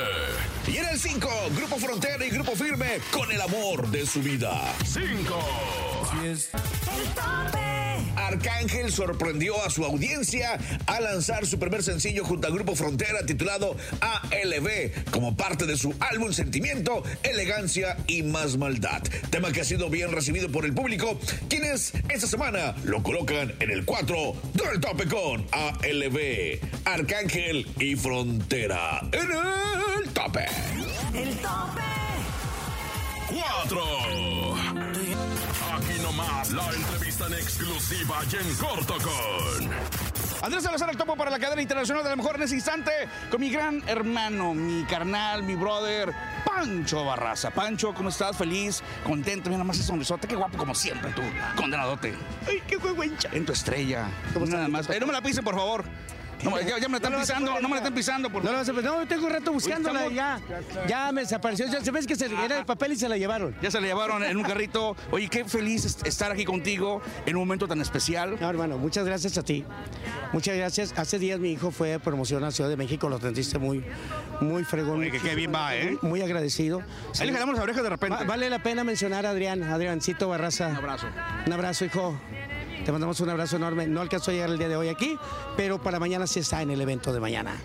Y 0.68 0.76
en 0.76 0.86
el 0.86 1.00
5, 1.00 1.28
Grupo 1.56 1.76
Frontera 1.78 2.24
y 2.24 2.30
Grupo 2.30 2.54
Firme 2.54 3.00
con 3.10 3.28
el 3.32 3.40
amor 3.40 3.88
de 3.88 4.06
su 4.06 4.22
vida. 4.22 4.56
5. 4.84 5.36
El 6.22 6.38
tope. 6.44 7.69
Arcángel 8.30 8.92
sorprendió 8.92 9.60
a 9.64 9.70
su 9.70 9.84
audiencia 9.84 10.56
al 10.87 11.02
lanzar 11.02 11.46
su 11.46 11.58
primer 11.58 11.82
sencillo 11.82 12.25
junto 12.25 12.46
al 12.46 12.54
Grupo 12.54 12.76
Frontera 12.76 13.26
titulado 13.26 13.76
ALB 14.00 14.92
como 15.10 15.37
parte 15.37 15.66
de 15.66 15.76
su 15.76 15.92
álbum 15.99 16.32
Sentimiento, 16.32 17.02
Elegancia 17.25 17.96
y 18.06 18.22
Más 18.22 18.56
Maldad. 18.56 19.02
Tema 19.30 19.50
que 19.50 19.62
ha 19.62 19.64
sido 19.64 19.90
bien 19.90 20.12
recibido 20.12 20.49
por 20.49 20.64
el 20.64 20.72
público, 20.72 21.18
quienes 21.49 21.92
esta 22.08 22.28
semana 22.28 22.76
lo 22.84 23.02
colocan 23.02 23.52
en 23.58 23.70
el 23.70 23.84
4 23.84 24.37
del 24.54 24.80
tope 24.80 25.08
con 25.08 25.44
ALB, 25.50 26.60
Arcángel 26.84 27.66
y 27.80 27.96
Frontera. 27.96 29.00
En 29.10 29.28
el 30.02 30.08
tope. 30.10 30.46
El 31.14 31.34
tope. 31.38 31.82
4. 33.28 34.39
Nomás 36.10 36.50
la 36.50 36.68
entrevista 36.72 37.28
en 37.28 37.34
exclusiva 37.34 38.16
y 38.32 38.34
en 38.34 38.56
corto 38.56 38.94
con. 38.94 39.70
Andrés 40.42 40.64
Salazar, 40.64 40.90
el 40.90 40.96
topo 40.96 41.14
para 41.14 41.30
la 41.30 41.38
cadena 41.38 41.62
internacional 41.62 42.02
de 42.02 42.10
la 42.10 42.16
mejor 42.16 42.34
en 42.34 42.42
ese 42.42 42.56
instante, 42.56 42.90
con 43.30 43.40
mi 43.40 43.48
gran 43.48 43.80
hermano, 43.86 44.52
mi 44.52 44.82
carnal, 44.86 45.44
mi 45.44 45.54
brother, 45.54 46.12
Pancho 46.44 47.04
Barraza. 47.04 47.52
Pancho, 47.52 47.94
¿cómo 47.94 48.08
estás? 48.08 48.36
Feliz, 48.36 48.82
contento, 49.04 49.50
mira 49.50 49.62
más 49.62 49.76
ese 49.76 49.86
sonrisote, 49.86 50.26
qué 50.26 50.34
guapo 50.34 50.58
como 50.58 50.74
siempre 50.74 51.12
tú, 51.12 51.22
condenadote. 51.54 52.12
Ay, 52.48 52.60
qué 52.66 52.76
huehuencha. 52.76 53.28
En 53.30 53.46
tu 53.46 53.52
estrella. 53.52 54.08
Nada 54.34 54.66
más. 54.66 54.90
Eh, 54.90 54.98
no 54.98 55.06
me 55.06 55.12
la 55.12 55.22
pisen, 55.22 55.44
por 55.44 55.54
favor. 55.54 55.84
No, 56.42 56.59
ya, 56.61 56.78
ya 56.78 56.88
me 56.88 56.92
la 56.92 56.97
están 56.99 57.20
pisando, 57.20 57.61
no 57.61 57.68
me 57.68 57.75
la 57.75 57.76
están 57.76 57.94
pisando, 57.94 58.30
por 58.30 58.42
No, 58.44 58.52
no, 58.52 58.59
no, 58.82 59.06
tengo 59.06 59.26
un 59.26 59.32
rato 59.32 59.52
buscándola 59.52 60.09
ya. 60.09 60.40
Ya 60.88 61.12
me 61.12 61.20
desapareció. 61.23 61.66
Ya 61.66 61.80
se 61.85 61.90
ves 61.90 62.06
que 62.06 62.16
se 62.16 62.26
era 62.26 62.59
el 62.59 62.64
papel 62.64 62.92
y 62.92 62.97
se 62.97 63.09
la 63.09 63.16
llevaron. 63.18 63.54
Ya 63.61 63.70
se 63.70 63.80
la 63.80 63.87
llevaron 63.87 64.23
en 64.25 64.37
un 64.37 64.42
carrito. 64.44 64.97
Oye, 65.11 65.28
qué 65.28 65.44
feliz 65.44 65.85
est- 65.85 66.06
estar 66.06 66.32
aquí 66.32 66.44
contigo 66.44 67.02
en 67.26 67.37
un 67.37 67.42
momento 67.42 67.68
tan 67.68 67.80
especial. 67.80 68.37
No, 68.40 68.49
hermano, 68.49 68.78
muchas 68.78 69.04
gracias 69.04 69.37
a 69.38 69.42
ti. 69.42 69.64
Muchas 70.32 70.56
gracias. 70.56 70.94
Hace 70.97 71.18
días 71.18 71.38
mi 71.40 71.50
hijo 71.52 71.70
fue 71.70 71.94
a 71.94 71.99
promoción 71.99 72.42
a 72.44 72.50
Ciudad 72.50 72.70
de 72.70 72.76
México, 72.76 73.09
lo 73.09 73.16
atendiste 73.16 73.59
muy, 73.59 73.85
muy 74.40 74.64
fregón. 74.64 75.00
Oye, 75.00 75.11
que 75.11 75.18
qué 75.20 75.35
bien 75.35 75.52
va, 75.54 75.75
¿eh? 75.76 75.99
Muy 76.02 76.23
agradecido. 76.23 76.82
Ahí 77.18 77.26
le 77.26 77.32
jalamos 77.32 77.54
las 77.56 77.64
orejas 77.64 77.82
de 77.82 77.90
repente. 77.90 78.16
Va- 78.16 78.25
vale 78.25 78.49
la 78.49 78.62
pena 78.62 78.82
mencionar 78.85 79.26
a 79.26 79.30
Adrián, 79.30 79.62
Adriancito 79.62 80.28
Barraza. 80.28 80.68
Un 80.68 80.76
abrazo. 80.76 81.06
Un 81.47 81.52
abrazo, 81.52 81.85
hijo. 81.85 82.18
Te 82.84 82.92
mandamos 82.92 83.20
un 83.20 83.28
abrazo 83.28 83.56
enorme. 83.56 83.87
No 83.87 84.00
alcanzó 84.00 84.30
a 84.30 84.34
llegar 84.34 84.50
el 84.50 84.58
día 84.58 84.68
de 84.68 84.76
hoy 84.76 84.88
aquí, 84.88 85.18
pero 85.56 85.78
para 85.78 85.99
mañana 85.99 86.26
sí 86.26 86.40
está 86.40 86.62
en 86.62 86.70
el 86.70 86.80
evento 86.80 87.12
de 87.12 87.20
mañana. 87.20 87.56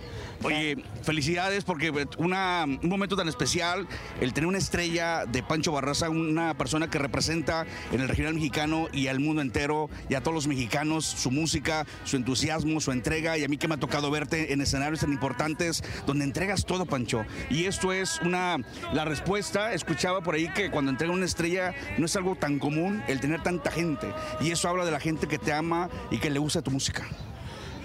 Oye, 0.46 0.78
felicidades 1.02 1.64
porque 1.64 1.92
una, 2.20 2.66
un 2.66 2.88
momento 2.88 3.16
tan 3.16 3.28
especial, 3.28 3.88
el 4.22 4.32
tener 4.32 4.48
una 4.48 4.60
estrella 4.60 5.26
de 5.26 5.42
Pancho 5.42 5.72
Barraza, 5.72 6.08
una 6.12 6.56
persona 6.56 6.88
que 6.88 7.00
representa 7.00 7.66
en 7.92 8.02
el 8.02 8.08
regional 8.08 8.36
mexicano 8.36 8.88
y 8.94 9.08
al 9.08 9.20
mundo 9.20 9.42
entero 9.42 9.90
y 10.08 10.14
a 10.14 10.22
todos 10.22 10.36
los 10.36 10.48
mexicanos 10.48 11.04
su 11.04 11.32
música, 11.32 11.88
su 12.04 12.18
entusiasmo, 12.18 12.80
su 12.80 12.92
entrega 12.92 13.40
y 13.40 13.44
a 13.44 13.48
mí 13.48 13.58
que 13.58 13.68
me 13.68 13.74
ha 13.74 13.80
tocado 13.80 14.12
verte 14.12 14.54
en 14.54 14.62
escenarios 14.62 15.00
tan 15.00 15.12
importantes 15.12 15.84
donde 16.06 16.26
entregas 16.26 16.64
todo, 16.66 16.86
Pancho. 16.86 17.26
Y 17.50 17.66
esto 17.66 17.92
es 17.92 18.20
una, 18.22 18.58
la 18.94 19.04
respuesta, 19.04 19.74
escuchaba 19.74 20.22
por 20.22 20.36
ahí 20.36 20.48
que 20.54 20.70
cuando 20.70 20.92
entrega 20.92 21.12
una 21.12 21.26
estrella 21.26 21.74
no 21.98 22.06
es 22.06 22.16
algo 22.16 22.36
tan 22.36 22.60
común 22.60 23.02
el 23.08 23.20
tener 23.20 23.42
tanta 23.42 23.72
gente 23.72 24.14
y 24.40 24.52
eso 24.52 24.70
habla 24.70 24.86
de 24.86 24.92
la 24.92 25.00
gente 25.00 25.28
que 25.28 25.40
te 25.40 25.54
ama 25.54 25.90
y 26.12 26.20
que 26.20 26.30
le 26.30 26.38
gusta 26.38 26.62
tu 26.62 26.70
música. 26.70 27.08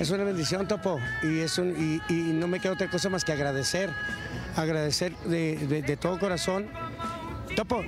Es 0.01 0.11
una 0.11 0.25
bendición, 0.25 0.67
Topo, 0.67 0.99
y, 1.23 1.41
es 1.41 1.59
un, 1.59 2.01
y, 2.09 2.13
y 2.13 2.33
no 2.33 2.49
me 2.49 2.59
queda 2.59 2.73
otra 2.73 2.89
cosa 2.89 3.09
más 3.11 3.23
que 3.25 3.33
agradecer, 3.33 3.91
agradecer 4.57 5.15
de, 5.27 5.57
de- 5.59 5.83
de 5.83 5.97
todo 5.97 6.19
corazón. 6.19 6.67
Topo, 7.55 7.85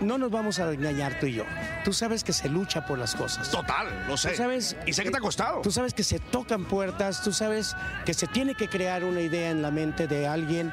no 0.00 0.18
nos 0.18 0.30
vamos 0.30 0.58
a 0.58 0.72
engañar 0.72 1.18
tú 1.18 1.26
y 1.26 1.34
yo. 1.34 1.44
Tú 1.84 1.92
sabes 1.92 2.24
que 2.24 2.32
se 2.32 2.48
lucha 2.48 2.86
por 2.86 2.98
las 2.98 3.14
cosas. 3.14 3.50
Total, 3.50 3.86
lo 4.06 4.16
sé. 4.16 4.30
Tú 4.30 4.36
sabes, 4.36 4.76
y 4.86 4.92
sé 4.92 5.04
que 5.04 5.10
te 5.10 5.18
ha 5.18 5.20
costado. 5.20 5.60
Tú 5.62 5.70
sabes 5.70 5.94
que 5.94 6.04
se 6.04 6.18
tocan 6.18 6.64
puertas, 6.64 7.22
tú 7.22 7.32
sabes 7.32 7.74
que 8.04 8.14
se 8.14 8.26
tiene 8.26 8.54
que 8.54 8.68
crear 8.68 9.04
una 9.04 9.20
idea 9.20 9.50
en 9.50 9.62
la 9.62 9.70
mente 9.70 10.06
de 10.06 10.26
alguien 10.26 10.72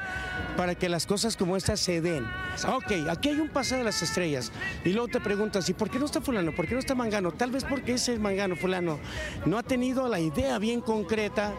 para 0.56 0.74
que 0.74 0.88
las 0.88 1.06
cosas 1.06 1.36
como 1.36 1.56
estas 1.56 1.80
se 1.80 2.00
den. 2.00 2.24
Ok, 2.68 3.08
aquí 3.10 3.28
hay 3.30 3.40
un 3.40 3.48
paso 3.48 3.76
de 3.76 3.84
las 3.84 4.02
estrellas. 4.02 4.52
Y 4.84 4.90
luego 4.90 5.08
te 5.08 5.20
preguntas, 5.20 5.68
¿y 5.68 5.74
por 5.74 5.90
qué 5.90 5.98
no 5.98 6.06
está 6.06 6.20
fulano? 6.20 6.52
¿Por 6.52 6.66
qué 6.66 6.74
no 6.74 6.80
está 6.80 6.94
mangano? 6.94 7.32
Tal 7.32 7.50
vez 7.50 7.64
porque 7.64 7.94
ese 7.94 8.18
mangano 8.18 8.56
fulano 8.56 8.98
no 9.44 9.58
ha 9.58 9.62
tenido 9.62 10.08
la 10.08 10.20
idea 10.20 10.58
bien 10.58 10.80
concreta 10.80 11.52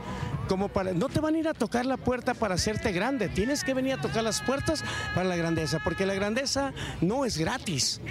como 0.47 0.69
para... 0.69 0.93
No 0.93 1.09
te 1.09 1.19
van 1.19 1.35
a 1.35 1.37
ir 1.37 1.47
a 1.47 1.53
tocar 1.53 1.85
la 1.85 1.97
puerta 1.97 2.33
para 2.33 2.55
hacerte 2.55 2.91
grande. 2.91 3.29
Tienes 3.29 3.63
que 3.63 3.73
venir 3.73 3.93
a 3.93 4.01
tocar 4.01 4.23
las 4.23 4.41
puertas 4.41 4.83
para 5.13 5.27
la 5.27 5.35
grandeza, 5.35 5.79
porque 5.83 6.05
la 6.05 6.13
grandeza 6.13 6.73
no 7.01 7.25
es 7.25 7.37
gratis. 7.37 8.01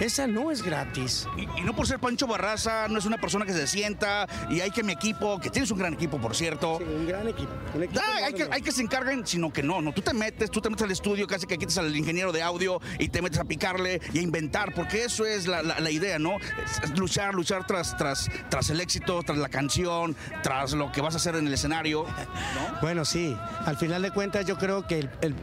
Esa 0.00 0.26
no 0.26 0.50
es 0.50 0.62
gratis. 0.62 1.26
Y, 1.36 1.60
y 1.60 1.64
no 1.64 1.74
por 1.74 1.86
ser 1.86 1.98
Pancho 1.98 2.26
Barraza, 2.26 2.86
no 2.88 2.98
es 2.98 3.06
una 3.06 3.16
persona 3.18 3.46
que 3.46 3.52
se 3.52 3.66
sienta 3.66 4.26
y 4.50 4.60
hay 4.60 4.70
que 4.70 4.82
mi 4.82 4.92
equipo, 4.92 5.40
que 5.40 5.48
tienes 5.50 5.70
un 5.70 5.78
gran 5.78 5.94
equipo, 5.94 6.18
por 6.18 6.36
cierto. 6.36 6.78
Sí, 6.78 6.84
un 6.84 7.06
gran 7.06 7.26
equipo. 7.28 7.50
un 7.74 7.82
equipo 7.84 8.00
Ah, 8.04 8.26
hay, 8.26 8.32
que, 8.34 8.48
hay 8.50 8.60
que 8.62 8.72
se 8.72 8.82
encarguen, 8.82 9.26
sino 9.26 9.52
que 9.52 9.62
no, 9.62 9.80
no. 9.80 9.92
Tú 9.92 10.02
te 10.02 10.12
metes, 10.12 10.50
tú 10.50 10.60
te 10.60 10.68
metes 10.68 10.84
al 10.84 10.90
estudio, 10.90 11.26
casi 11.26 11.46
que 11.46 11.56
quitas 11.56 11.78
al 11.78 11.94
ingeniero 11.96 12.30
de 12.32 12.42
audio 12.42 12.80
y 12.98 13.08
te 13.08 13.22
metes 13.22 13.38
a 13.38 13.44
picarle 13.44 14.00
y 14.12 14.18
a 14.18 14.22
inventar, 14.22 14.74
porque 14.74 15.04
eso 15.04 15.24
es 15.24 15.46
la, 15.46 15.62
la- 15.62 15.80
la 15.80 15.90
idea, 15.90 16.18
¿no? 16.18 16.36
Es- 16.36 16.98
luchar, 16.98 17.34
luchar 17.34 17.66
tras, 17.66 17.96
tras, 17.96 18.28
tras 18.50 18.68
el 18.70 18.80
éxito, 18.80 19.22
tras 19.22 19.38
la 19.38 19.48
canción, 19.48 20.14
tras 20.42 20.72
lo 20.72 20.92
que 20.92 21.00
vas 21.00 21.14
a 21.14 21.16
hacer 21.16 21.36
en 21.36 21.46
el 21.46 21.54
escenario. 21.54 22.04
Bueno, 22.82 23.04
sí, 23.06 23.34
al 23.64 23.76
final 23.78 24.02
de 24.02 24.10
cuentas 24.10 24.44
yo 24.44 24.58
creo 24.58 24.86
que 24.86 24.98
el, 24.98 25.10
el- 25.22 25.34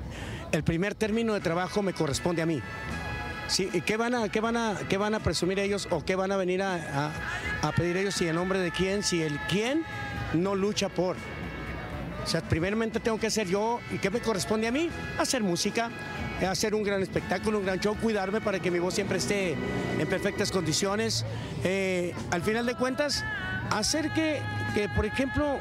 el 0.51 0.63
primer 0.63 0.93
término 0.93 1.33
de 1.33 1.39
trabajo 1.39 1.81
me 1.81 1.93
corresponde 1.93 2.43
a 2.43 2.45
mí. 2.45 2.61
Sí, 3.47 3.69
¿y 3.73 3.81
qué 3.81 3.97
van 3.97 4.15
a, 4.15 4.29
qué 4.29 4.39
van 4.39 4.57
a, 4.57 4.77
qué 4.89 4.97
van 4.97 5.13
a 5.13 5.19
presumir 5.19 5.59
ellos 5.59 5.87
o 5.91 6.03
qué 6.03 6.15
van 6.15 6.31
a 6.31 6.37
venir 6.37 6.61
a, 6.63 7.11
a- 7.61 7.71
pedir 7.73 7.97
ellos 7.97 8.15
si 8.15 8.27
en 8.27 8.35
nombre 8.35 8.59
de 8.59 8.71
quién, 8.71 9.03
si 9.03 9.21
el 9.21 9.37
quién 9.49 9.83
no 10.33 10.55
lucha 10.55 10.89
por? 10.89 11.15
O 12.23 12.25
sea, 12.27 12.41
primeramente 12.41 12.99
tengo 13.01 13.19
que 13.19 13.29
ser 13.29 13.47
yo 13.47 13.79
y 13.91 13.97
qué 13.97 14.09
me 14.09 14.21
corresponde 14.21 14.67
a 14.67 14.71
mí, 14.71 14.89
hacer 15.19 15.43
música, 15.43 15.89
hacer 16.49 16.73
un 16.73 16.81
gran 16.83 17.01
espectáculo, 17.01 17.59
un 17.59 17.65
gran 17.65 17.79
show, 17.81 17.95
cuidarme 18.01 18.39
para 18.39 18.59
que 18.59 18.71
mi 18.71 18.79
voz 18.79 18.93
siempre 18.93 19.17
esté 19.17 19.55
en 19.99 20.07
perfectas 20.07 20.49
condiciones. 20.49 21.25
Eh, 21.65 22.13
al 22.31 22.41
final 22.41 22.65
de 22.65 22.75
cuentas, 22.75 23.25
hacer 23.71 24.09
que, 24.13 24.39
que, 24.73 24.87
por 24.87 25.05
ejemplo, 25.05 25.59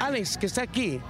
Alex, 0.00 0.36
que 0.36 0.46
está 0.46 0.62
aquí, 0.62 1.00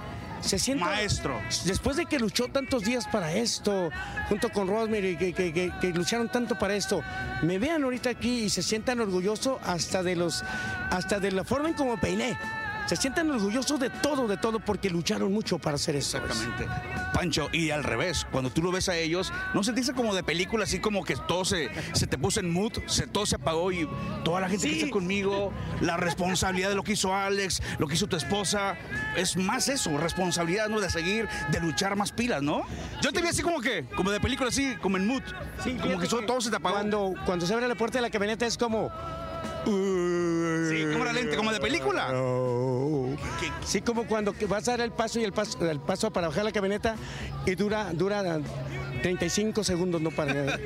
se 0.43 0.59
sienta... 0.59 0.85
Maestro. 0.85 1.41
Después 1.65 1.97
de 1.97 2.05
que 2.05 2.19
luchó 2.19 2.47
tantos 2.49 2.83
días 2.83 3.07
para 3.07 3.31
esto, 3.33 3.89
junto 4.29 4.49
con 4.49 4.67
Rosemary, 4.67 5.15
que, 5.17 5.33
que- 5.33 5.53
que- 5.53 5.71
que 5.81 5.87
lucharon 5.89 6.29
tanto 6.29 6.55
para 6.59 6.75
esto, 6.75 7.01
me 7.41 7.57
vean 7.59 7.83
ahorita 7.83 8.09
aquí 8.11 8.43
y 8.43 8.49
se 8.49 8.61
sientan 8.61 8.99
orgullosos 8.99 9.57
hasta 9.63 10.03
de 10.03 10.15
los, 10.15 10.43
hasta 10.91 11.19
de 11.19 11.31
la 11.31 11.43
forma 11.43 11.69
en 11.69 11.75
cómo 11.75 11.97
peiné. 11.97 12.37
Se 12.85 12.95
sienten 12.95 13.29
orgullosos 13.31 13.79
de 13.79 13.89
todo, 13.89 14.27
de 14.27 14.37
todo, 14.37 14.59
porque 14.59 14.89
lucharon 14.89 15.31
mucho 15.31 15.59
para 15.59 15.75
hacer 15.75 15.95
eso. 15.95 16.17
Exactamente. 16.17 16.67
Pancho, 17.13 17.49
y 17.51 17.69
al 17.69 17.83
revés, 17.83 18.25
cuando 18.31 18.49
tú 18.49 18.61
lo 18.61 18.71
ves 18.71 18.89
a 18.89 18.97
ellos, 18.97 19.31
¿no 19.53 19.63
sentiste 19.63 19.93
como 19.93 20.13
de 20.15 20.23
película, 20.23 20.63
así 20.63 20.79
como 20.79 21.03
que 21.03 21.15
todo 21.15 21.45
se, 21.45 21.69
se 21.93 22.07
te 22.07 22.17
puso 22.17 22.39
en 22.39 22.51
mood, 22.51 22.73
se, 22.87 23.07
todo 23.07 23.25
se 23.25 23.35
apagó 23.35 23.71
y 23.71 23.87
toda 24.23 24.41
la 24.41 24.49
gente 24.49 24.69
que 24.69 24.79
está 24.79 24.89
conmigo, 24.91 25.53
la 25.81 25.97
responsabilidad 25.97 26.69
de 26.69 26.75
lo 26.75 26.83
que 26.83 26.93
hizo 26.93 27.15
Alex, 27.15 27.61
lo 27.77 27.87
que 27.87 27.95
hizo 27.95 28.07
tu 28.07 28.15
esposa, 28.15 28.75
es 29.15 29.37
más 29.37 29.67
eso, 29.67 29.97
responsabilidad, 29.97 30.69
¿no? 30.69 30.79
De 30.79 30.89
seguir, 30.89 31.27
de 31.51 31.59
luchar 31.59 31.95
más 31.95 32.11
pilas, 32.11 32.41
¿no? 32.41 32.63
Yo 33.01 33.11
te 33.11 33.21
vi 33.21 33.27
así 33.27 33.41
como 33.41 33.61
que, 33.61 33.85
como 33.95 34.11
de 34.11 34.19
película, 34.19 34.49
así, 34.49 34.75
como 34.81 34.97
en 34.97 35.07
mood. 35.07 35.23
Sí, 35.63 35.77
como 35.81 35.99
que 35.99 36.07
todo 36.07 36.41
se 36.41 36.49
te 36.49 36.55
apagó. 36.55 36.75
Cuando, 36.75 37.13
cuando 37.25 37.45
se 37.45 37.53
abre 37.53 37.67
la 37.67 37.75
puerta 37.75 37.99
de 37.99 38.01
la 38.01 38.09
camioneta 38.09 38.45
es 38.45 38.57
como... 38.57 38.91
Sí, 39.65 40.85
como 40.91 41.05
la 41.05 41.13
lente, 41.13 41.35
como 41.35 41.51
de 41.51 41.59
película. 41.59 42.13
Sí, 43.65 43.81
como 43.81 44.05
cuando 44.05 44.33
vas 44.47 44.67
a 44.67 44.71
dar 44.71 44.81
el 44.81 44.91
paso 44.91 45.19
y 45.19 45.23
el 45.23 45.33
paso, 45.33 45.69
el 45.69 45.79
paso 45.79 46.11
para 46.11 46.27
bajar 46.27 46.43
la 46.43 46.51
camioneta 46.51 46.95
y 47.45 47.55
dura, 47.55 47.91
dura 47.93 48.39
35 49.01 49.63
segundos, 49.63 50.01
no 50.01 50.11
para. 50.11 50.33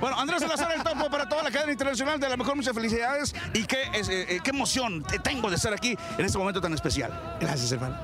Bueno, 0.00 0.16
Andrés 0.16 0.40
Salazar, 0.40 0.70
el 0.76 0.84
topo 0.84 1.10
para 1.10 1.28
toda 1.28 1.42
la 1.42 1.50
cadena 1.50 1.72
internacional 1.72 2.20
de 2.20 2.28
la 2.28 2.36
mejor, 2.36 2.54
muchas 2.54 2.72
felicidades 2.72 3.34
y 3.52 3.64
qué, 3.64 3.82
es, 3.92 4.08
eh, 4.08 4.26
eh, 4.28 4.40
qué 4.44 4.50
emoción 4.50 5.02
te 5.02 5.18
tengo 5.18 5.50
de 5.50 5.56
estar 5.56 5.72
aquí 5.72 5.98
en 6.16 6.24
este 6.24 6.38
momento 6.38 6.60
tan 6.60 6.72
especial. 6.72 7.36
Gracias, 7.40 7.72
hermano. 7.72 7.96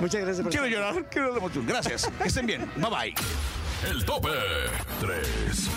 Muchas 0.00 0.22
gracias 0.22 0.42
por 0.42 0.50
Quiero 0.50 0.66
llorar, 0.66 1.08
quiero 1.08 1.30
la 1.30 1.38
emoción. 1.38 1.64
Gracias, 1.64 2.10
que 2.20 2.28
estén 2.28 2.46
bien. 2.46 2.68
Bye 2.74 2.90
bye. 2.90 3.14
El 3.88 4.04
tope 4.04 4.30
3. 5.00 5.68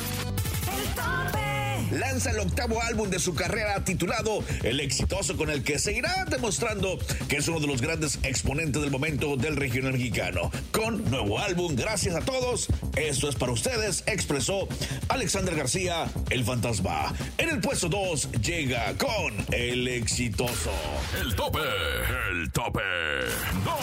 El 0.75 0.95
tope. 0.95 1.48
Lanza 1.91 2.31
el 2.31 2.39
octavo 2.39 2.81
álbum 2.81 3.09
de 3.09 3.19
su 3.19 3.35
carrera 3.35 3.83
titulado 3.83 4.43
El 4.63 4.79
exitoso 4.79 5.37
con 5.37 5.49
el 5.49 5.63
que 5.63 5.79
seguirá 5.79 6.25
demostrando 6.25 6.97
que 7.27 7.37
es 7.37 7.47
uno 7.47 7.59
de 7.59 7.67
los 7.67 7.81
grandes 7.81 8.19
exponentes 8.23 8.81
del 8.81 8.91
momento 8.91 9.35
del 9.35 9.55
regional 9.55 9.93
mexicano. 9.93 10.51
Con 10.71 11.09
nuevo 11.09 11.39
álbum, 11.39 11.75
gracias 11.75 12.15
a 12.15 12.21
todos, 12.21 12.67
esto 12.95 13.29
es 13.29 13.35
para 13.35 13.51
ustedes, 13.51 14.03
expresó 14.07 14.67
Alexander 15.07 15.55
García, 15.55 16.09
el 16.29 16.43
fantasma. 16.43 17.13
En 17.37 17.49
el 17.49 17.59
puesto 17.59 17.89
2 17.89 18.31
llega 18.41 18.93
con 18.97 19.33
El 19.51 19.87
exitoso. 19.87 20.71
El 21.21 21.35
tope. 21.35 21.59
El 22.31 22.51
tope 22.51 22.81
2. 23.65 23.75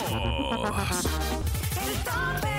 El 1.87 2.03
tope. 2.03 2.56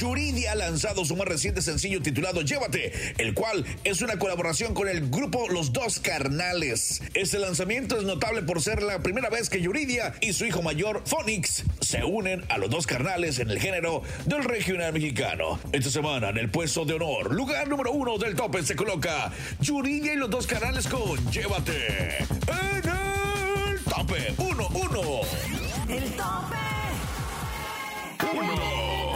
Yuridi 0.00 0.46
ha 0.46 0.54
lanzado 0.54 1.04
su 1.04 1.14
más 1.14 1.28
reciente 1.28 1.60
sencillo 1.60 2.00
titulado 2.00 2.40
Llévate, 2.40 2.90
el 3.18 3.34
cual 3.34 3.66
es 3.84 4.00
una 4.00 4.18
colaboración 4.18 4.72
con 4.72 4.88
el 4.88 5.10
grupo 5.10 5.46
Los 5.50 5.74
Dos 5.74 6.00
Carnales. 6.00 7.02
Este 7.12 7.38
lanzamiento 7.38 7.98
es 7.98 8.04
notable 8.04 8.40
por 8.40 8.62
ser 8.62 8.82
la 8.82 9.00
primera 9.00 9.28
vez 9.28 9.50
que 9.50 9.60
Yuridia 9.60 10.14
y 10.22 10.32
su 10.32 10.46
hijo 10.46 10.62
mayor, 10.62 11.02
Phonix, 11.04 11.64
se 11.82 12.02
unen 12.02 12.46
a 12.48 12.56
los 12.56 12.70
dos 12.70 12.86
carnales 12.86 13.40
en 13.40 13.50
el 13.50 13.60
género 13.60 14.02
del 14.24 14.44
regional 14.44 14.94
mexicano. 14.94 15.60
Esta 15.70 15.90
semana, 15.90 16.30
en 16.30 16.38
el 16.38 16.50
puesto 16.50 16.86
de 16.86 16.94
honor, 16.94 17.34
lugar 17.34 17.68
número 17.68 17.92
uno 17.92 18.16
del 18.16 18.34
tope, 18.34 18.62
se 18.62 18.76
coloca 18.76 19.30
Yuridia 19.60 20.14
y 20.14 20.16
los 20.16 20.30
dos 20.30 20.46
carnales 20.46 20.88
con 20.88 21.30
Llévate. 21.30 22.16
En 22.18 22.88
el 23.68 23.84
tope 23.84 24.32
1-1. 24.38 25.26
El 25.90 26.04
tope 26.12 26.56
1. 28.32 29.09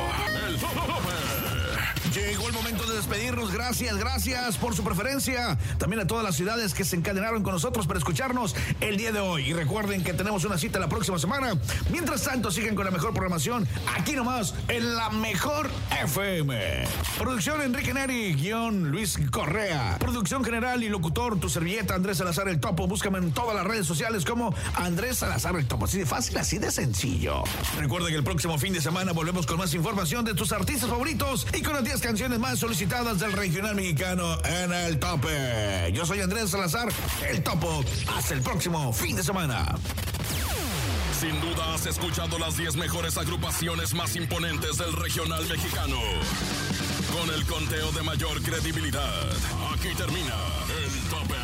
Despedirnos. 3.06 3.52
Gracias, 3.52 3.98
gracias 3.98 4.56
por 4.56 4.74
su 4.74 4.82
preferencia. 4.82 5.58
También 5.78 6.00
a 6.00 6.06
todas 6.06 6.24
las 6.24 6.36
ciudades 6.36 6.72
que 6.72 6.84
se 6.84 6.96
encadenaron 6.96 7.42
con 7.42 7.52
nosotros 7.52 7.86
para 7.86 7.98
escucharnos 7.98 8.56
el 8.80 8.96
día 8.96 9.12
de 9.12 9.20
hoy. 9.20 9.50
Y 9.50 9.52
recuerden 9.52 10.02
que 10.02 10.14
tenemos 10.14 10.44
una 10.44 10.56
cita 10.56 10.78
la 10.78 10.88
próxima 10.88 11.18
semana. 11.18 11.52
Mientras 11.90 12.22
tanto, 12.22 12.50
siguen 12.50 12.74
con 12.74 12.86
la 12.86 12.90
mejor 12.90 13.12
programación 13.12 13.68
aquí 13.94 14.12
nomás 14.12 14.54
en 14.68 14.94
la 14.94 15.10
mejor 15.10 15.68
FM. 16.02 16.84
Producción 17.18 17.60
Enrique 17.60 17.92
Neri, 17.92 18.32
guion 18.34 18.90
Luis 18.90 19.18
Correa. 19.30 19.96
Producción 19.98 20.42
general 20.42 20.82
y 20.82 20.88
locutor, 20.88 21.38
tu 21.38 21.50
servilleta 21.50 21.94
Andrés 21.94 22.18
Salazar 22.18 22.48
el 22.48 22.58
Topo. 22.58 22.86
Búscame 22.86 23.18
en 23.18 23.32
todas 23.32 23.54
las 23.54 23.66
redes 23.66 23.86
sociales 23.86 24.24
como 24.24 24.54
Andrés 24.76 25.18
Salazar 25.18 25.56
el 25.56 25.66
Topo. 25.66 25.84
Así 25.84 25.98
de 25.98 26.06
fácil, 26.06 26.38
así 26.38 26.56
de 26.58 26.70
sencillo. 26.70 27.44
Recuerda 27.76 28.08
que 28.08 28.16
el 28.16 28.24
próximo 28.24 28.56
fin 28.56 28.72
de 28.72 28.80
semana 28.80 29.12
volvemos 29.12 29.44
con 29.44 29.58
más 29.58 29.74
información 29.74 30.24
de 30.24 30.32
tus 30.32 30.52
artistas 30.52 30.88
favoritos 30.88 31.46
y 31.52 31.60
con 31.60 31.74
las 31.74 31.84
10 31.84 32.00
canciones 32.00 32.38
más 32.38 32.58
solicitadas 32.58 32.93
del 33.02 33.32
regional 33.32 33.74
mexicano 33.74 34.38
en 34.44 34.72
el 34.72 35.00
tope. 35.00 35.90
Yo 35.92 36.06
soy 36.06 36.20
Andrés 36.20 36.50
Salazar, 36.50 36.88
el 37.28 37.42
Topo. 37.42 37.84
Hasta 38.16 38.34
el 38.34 38.40
próximo 38.40 38.92
fin 38.92 39.16
de 39.16 39.22
semana. 39.24 39.74
Sin 41.18 41.38
duda 41.40 41.74
has 41.74 41.86
escuchado 41.86 42.38
las 42.38 42.56
10 42.56 42.76
mejores 42.76 43.18
agrupaciones 43.18 43.94
más 43.94 44.14
imponentes 44.14 44.78
del 44.78 44.92
regional 44.92 45.44
mexicano. 45.48 45.96
Con 47.12 47.34
el 47.34 47.44
conteo 47.46 47.90
de 47.90 48.02
mayor 48.04 48.40
credibilidad. 48.42 49.28
Aquí 49.74 49.92
termina 49.96 50.36
el 50.84 51.10
tope. 51.10 51.34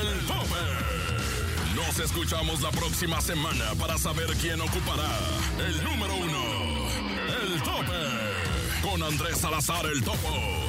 El 0.00 0.26
tope. 0.26 1.74
Nos 1.74 1.98
escuchamos 1.98 2.62
la 2.62 2.70
próxima 2.70 3.20
semana 3.20 3.64
para 3.80 3.98
saber 3.98 4.28
quién 4.40 4.60
ocupará 4.60 5.10
el 5.66 5.82
número 5.82 6.14
uno. 6.14 6.88
El 7.42 7.60
tope. 7.62 8.88
Con 8.88 9.02
Andrés 9.02 9.38
Salazar 9.38 9.86
el 9.86 10.04
Topo. 10.04 10.63